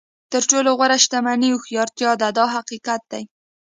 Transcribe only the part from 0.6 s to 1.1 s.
غوره